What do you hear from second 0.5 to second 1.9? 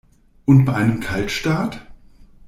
bei einem Kaltstart?